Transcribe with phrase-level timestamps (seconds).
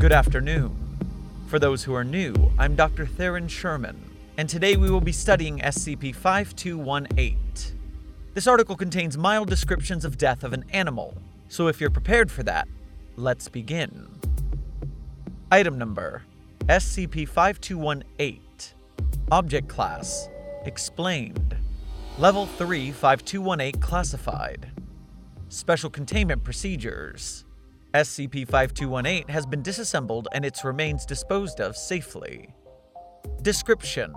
[0.00, 0.74] Good afternoon.
[1.48, 3.04] For those who are new, I'm Dr.
[3.04, 4.02] Theron Sherman,
[4.38, 7.36] and today we will be studying SCP 5218.
[8.32, 11.18] This article contains mild descriptions of death of an animal,
[11.48, 12.66] so if you're prepared for that,
[13.16, 14.08] let's begin.
[15.52, 16.22] Item number
[16.60, 18.40] SCP 5218
[19.30, 20.30] Object Class
[20.64, 21.58] Explained
[22.16, 24.70] Level 3 5218 Classified
[25.50, 27.44] Special Containment Procedures
[27.94, 32.54] SCP 5218 has been disassembled and its remains disposed of safely.
[33.42, 34.14] Description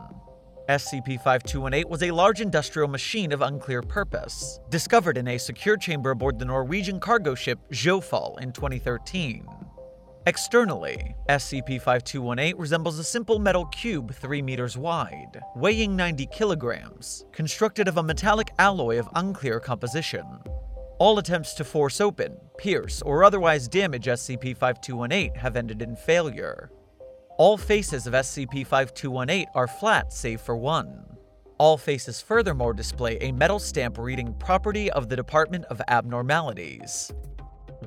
[0.69, 6.11] SCP 5218 was a large industrial machine of unclear purpose, discovered in a secure chamber
[6.11, 9.47] aboard the Norwegian cargo ship Zhofal in 2013.
[10.27, 17.87] Externally, SCP 5218 resembles a simple metal cube 3 meters wide, weighing 90 kilograms, constructed
[17.87, 20.23] of a metallic alloy of unclear composition.
[20.99, 26.71] All attempts to force open, pierce, or otherwise damage SCP 5218 have ended in failure.
[27.37, 31.03] All faces of SCP 5218 are flat save for one.
[31.57, 37.11] All faces furthermore display a metal stamp reading Property of the Department of Abnormalities.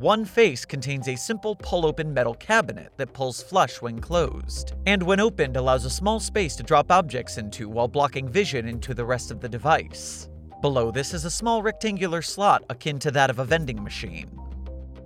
[0.00, 5.02] One face contains a simple pull open metal cabinet that pulls flush when closed, and
[5.02, 9.04] when opened allows a small space to drop objects into while blocking vision into the
[9.04, 10.28] rest of the device.
[10.66, 14.28] Below this is a small rectangular slot akin to that of a vending machine.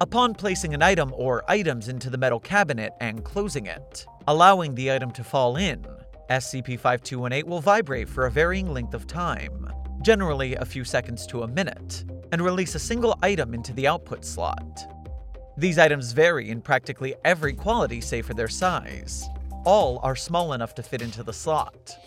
[0.00, 4.90] Upon placing an item or items into the metal cabinet and closing it, allowing the
[4.90, 5.84] item to fall in,
[6.30, 11.42] SCP 5218 will vibrate for a varying length of time, generally a few seconds to
[11.42, 14.90] a minute, and release a single item into the output slot.
[15.58, 19.28] These items vary in practically every quality save for their size.
[19.66, 21.98] All are small enough to fit into the slot.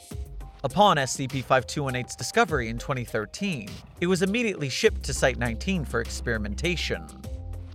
[0.65, 3.67] Upon SCP 5218's discovery in 2013,
[3.99, 7.05] it was immediately shipped to Site 19 for experimentation.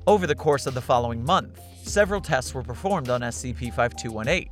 [0.06, 4.48] Over the course of the following month, several tests were performed on SCP 5218.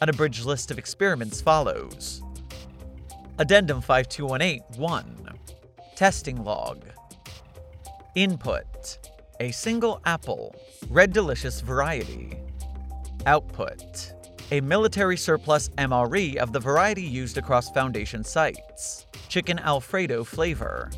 [0.00, 2.22] An abridged list of experiments follows.
[3.38, 5.28] Addendum 5218 1.
[5.96, 6.84] Testing Log
[8.14, 9.10] Input
[9.40, 10.54] A single apple,
[10.88, 12.38] red delicious variety.
[13.26, 14.12] Output
[14.50, 19.06] A military surplus MRE of the variety used across Foundation sites.
[19.28, 20.90] Chicken Alfredo flavor.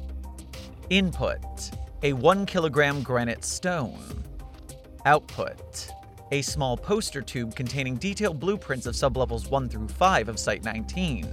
[0.88, 1.72] Input
[2.04, 4.22] A 1 kilogram granite stone.
[5.04, 5.90] Output
[6.30, 11.28] A small poster tube containing detailed blueprints of sublevels 1 through 5 of Site 19.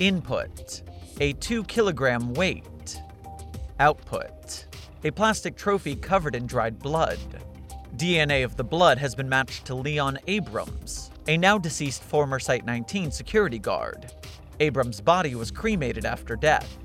[0.00, 0.82] Input
[1.20, 3.00] A 2 kilogram weight.
[3.78, 4.66] Output
[5.04, 7.20] A plastic trophy covered in dried blood.
[7.96, 12.66] DNA of the blood has been matched to Leon Abrams, a now deceased former Site
[12.66, 14.12] 19 security guard.
[14.60, 16.76] Abrams' body was cremated after death.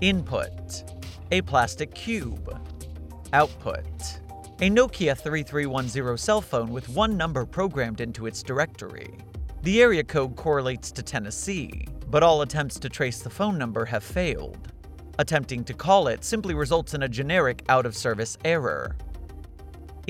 [0.00, 0.84] Input
[1.32, 2.58] A plastic cube.
[3.34, 3.84] Output
[4.60, 9.18] A Nokia 3310 cell phone with one number programmed into its directory.
[9.64, 14.02] The area code correlates to Tennessee, but all attempts to trace the phone number have
[14.02, 14.72] failed.
[15.18, 18.96] Attempting to call it simply results in a generic out of service error.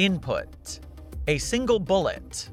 [0.00, 0.80] Input
[1.28, 2.48] A single bullet.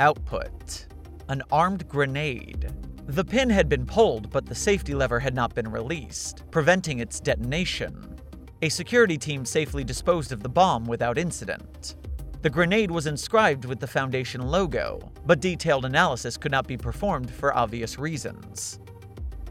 [0.00, 0.86] Output
[1.28, 2.72] An armed grenade.
[3.06, 7.20] The pin had been pulled, but the safety lever had not been released, preventing its
[7.20, 8.16] detonation.
[8.62, 11.94] A security team safely disposed of the bomb without incident.
[12.42, 17.30] The grenade was inscribed with the Foundation logo, but detailed analysis could not be performed
[17.30, 18.80] for obvious reasons.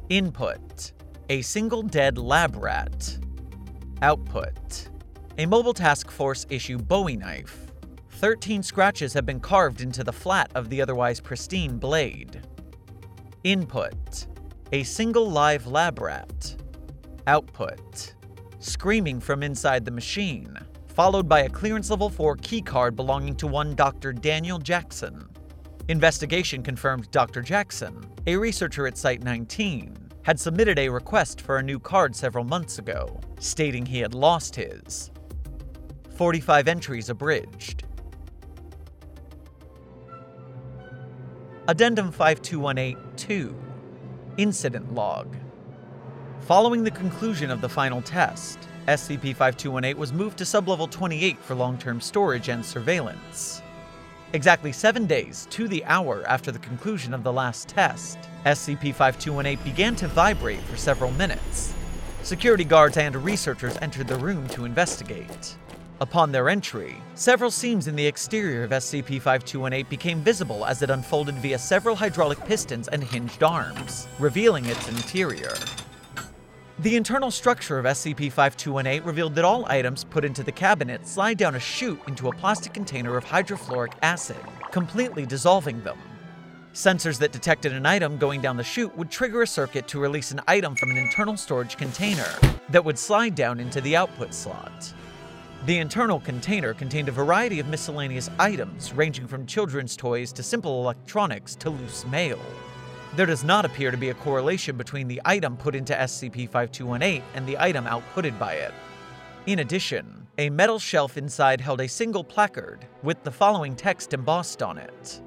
[0.09, 0.91] Input
[1.29, 3.17] A single dead lab rat.
[4.01, 4.89] Output
[5.37, 7.69] A mobile task force issue Bowie knife.
[8.09, 12.41] 13 scratches have been carved into the flat of the otherwise pristine blade.
[13.43, 14.27] Input
[14.71, 16.55] A single live lab rat.
[17.27, 18.15] Output
[18.59, 20.57] Screaming from inside the machine,
[20.87, 24.13] followed by a clearance level 4 keycard belonging to one Dr.
[24.13, 25.27] Daniel Jackson.
[25.89, 27.41] Investigation confirmed Dr.
[27.41, 32.45] Jackson, a researcher at Site 19, had submitted a request for a new card several
[32.45, 35.11] months ago, stating he had lost his.
[36.15, 37.83] 45 entries abridged.
[41.67, 43.55] Addendum 5218 2
[44.37, 45.35] Incident Log
[46.41, 51.55] Following the conclusion of the final test, SCP 5218 was moved to sublevel 28 for
[51.55, 53.61] long term storage and surveillance.
[54.31, 59.63] Exactly seven days to the hour after the conclusion of the last test, SCP 5218
[59.63, 61.73] began to vibrate for several minutes.
[62.21, 65.57] Security guards and researchers entered the room to investigate.
[66.01, 70.89] Upon their entry, several seams in the exterior of SCP 5218 became visible as it
[70.89, 75.53] unfolded via several hydraulic pistons and hinged arms, revealing its interior.
[76.79, 81.55] The internal structure of SCP-5218 revealed that all items put into the cabinet slide down
[81.55, 84.35] a chute into a plastic container of hydrofluoric acid,
[84.71, 85.97] completely dissolving them.
[86.73, 90.31] Sensors that detected an item going down the chute would trigger a circuit to release
[90.31, 92.27] an item from an internal storage container
[92.67, 94.93] that would slide down into the output slot.
[95.65, 100.79] The internal container contained a variety of miscellaneous items, ranging from children's toys to simple
[100.79, 102.39] electronics to loose mail.
[103.15, 107.47] There does not appear to be a correlation between the item put into SCP-5218 and
[107.47, 108.75] the item outputted by it.
[109.47, 114.61] In addition, a metal shelf inside held a single placard with the following text embossed
[114.61, 115.19] on it.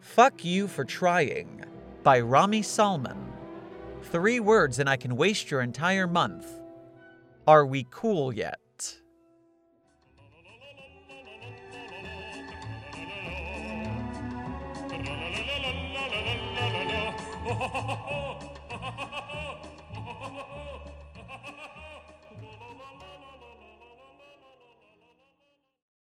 [0.00, 1.66] Fuck You for Trying
[2.02, 3.30] by Rami Salman.
[4.04, 6.46] Three words and I can waste your entire month.
[7.46, 8.58] Are we cool yet?
[17.50, 17.96] ho, ho, ho,
[18.40, 18.49] ho.